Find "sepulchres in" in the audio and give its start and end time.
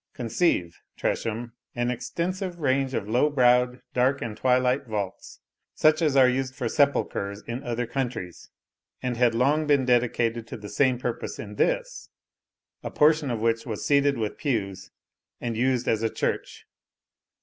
6.67-7.61